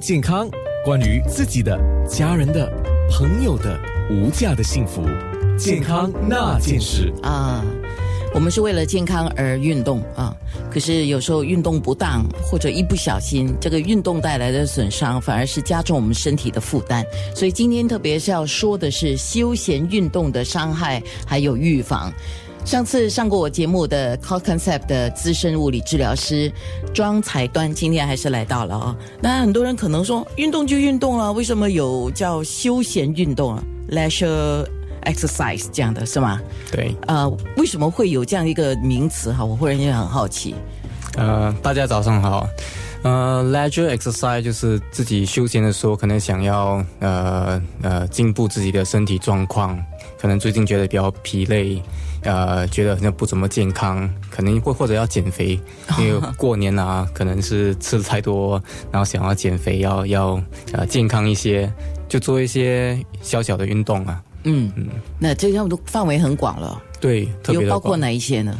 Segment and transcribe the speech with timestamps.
[0.00, 0.48] 健康，
[0.82, 1.78] 关于自己的、
[2.08, 2.72] 家人的、
[3.10, 3.78] 朋友的
[4.10, 5.02] 无价的幸福，
[5.58, 7.62] 健康那件事啊。
[8.32, 10.34] 我们是为了健康而运动啊，
[10.70, 17.04] 可是有时候运动不当或者一不小心，这个运动带来的损伤反而是加重我们身体的负担。
[17.34, 22.10] 所以今天特别是要说的是休闲运动的伤害还有预防。
[22.70, 26.52] 上次上过我节目的 Call Concept 的资深物理治疗师
[26.94, 28.96] 庄彩端，今天还是来到了啊。
[29.20, 34.64] 那很多人可能说，运动就运动了，为什么有叫休闲运动啊？Leisure
[35.02, 36.40] exercise 这样的是吗？
[36.70, 36.94] 对。
[37.08, 39.44] 呃，为什么会有这样一个名词哈？
[39.44, 40.54] 我忽然间很好奇。
[41.16, 42.48] 呃，大家早上好。
[43.02, 49.82] 呃，leisure exercise 就是自己休闲的时候，可能想要呃呃进步自己的身体状况，
[50.18, 51.82] 可能最近觉得比较疲累。
[52.22, 55.58] 呃，觉得好像不怎么健康，可能会或者要减肥，
[55.98, 61.72] 因为过年啊，可能是吃的太多，然后想要减肥，要要呃健康一些，
[62.10, 64.22] 就做一些小小的运动啊。
[64.44, 66.78] 嗯嗯，那这项都范围很广了。
[67.00, 68.54] 对，特别包括哪一些呢？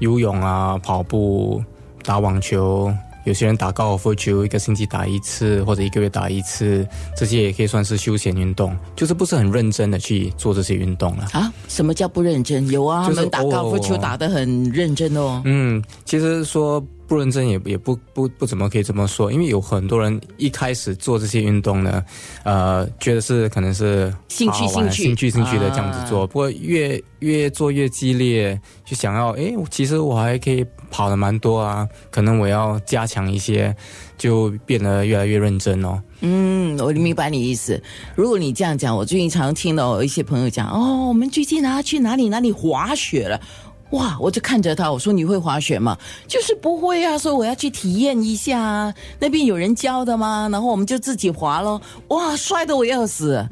[0.00, 1.64] 游泳啊，跑步，
[2.08, 2.90] 打网球。
[3.24, 11.52] 有些人打高尔夫球，一个星期打一次，或者一个月打一次，这些也可以算是休闲运动，就是不是很认真的去做这些运动了啊？
[11.68, 12.66] 什么叫不认真？
[12.70, 15.42] 有啊，他们打高尔夫球打得很认真哦。
[15.44, 16.82] 嗯，其实说。
[17.08, 22.04] 不认真也也不不不怎么可以这么说，因为有很多人一开始做这些运动呢，
[22.44, 33.74] 呃，觉得是可能是兴趣兴趣兴趣兴趣的这样子做，不过越越做越激烈，就想要哎，其实我还可以跑的蛮多啊，可能我要加强一些，
[34.18, 36.00] 就变得越来越认真哦。
[36.20, 37.80] 嗯，我明白你意思。
[38.14, 43.40] 如果你这样讲，我最近常听到一些朋友讲，哦，我们最近啊去哪里哪里滑雪了。
[43.90, 44.16] 哇！
[44.20, 45.96] 我就看着他，我说你会滑雪吗？
[46.26, 48.94] 就是不会啊，所以我要去体验一下啊。
[49.18, 50.48] 那边有人教的吗？
[50.52, 51.80] 然后我们就自己滑咯。
[52.08, 53.34] 哇，摔得我要死！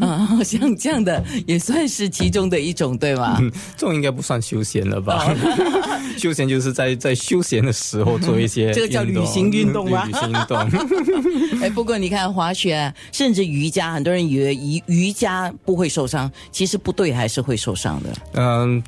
[0.00, 3.38] 啊，像这样的也算是其中的一种，对吗？
[3.76, 5.34] 这种应该不算休闲了吧？
[6.18, 10.04] 休闲就是在在休闲的时候做一些，这个叫旅行运动吗？
[10.04, 11.62] 旅行运动。
[11.62, 18.10] 哎，不过你看滑雪，甚至瑜伽，很多人以为瑜瑜伽不会受伤，其实不对，还是会受伤的。
[18.34, 18.82] 嗯。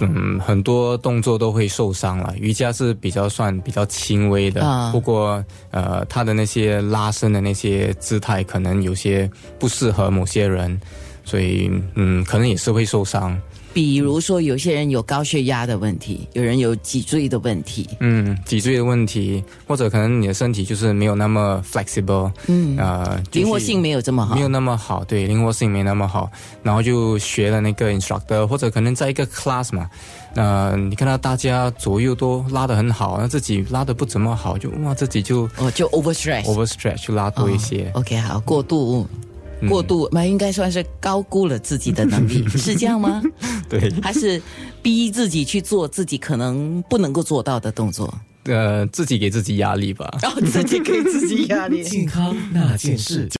[0.00, 2.34] 嗯，很多动作都会受伤了。
[2.38, 10.78] 瑜伽是比较算比较轻微的，不过呃，他的那些拉伸的那些姿态，可能有些不适合某些人，
[11.26, 13.38] 所以嗯，可能也是会受伤。
[13.74, 26.30] 比如说，有些人有高血压的问题，有人有脊椎的问题，嗯，脊椎的问题，或者可能你的身体就是没有那么 flexible，嗯，啊，灵活性没有这么好，没有那么好，对，灵活性没那么好，
[26.62, 29.90] 然后就学了那个 instructor，或者可能在一个 class 嘛，
[30.32, 39.06] 那你看到大家左右都拉的很好，那自己拉的不怎么好，就哇，自己就哦，就 overstretch，overstretch 就拉多一些，OK，好，过度。
[39.68, 43.22] 过度，那应该算是高估了自己的能力， 是这样吗？
[43.68, 44.40] 对，还是
[44.82, 48.12] 逼自己去做自己可能不能够做到的动作？
[48.44, 50.08] 呃，自己给自己压力吧。
[50.22, 51.82] 然后自己给自己压力。
[51.84, 53.26] 健康那件事。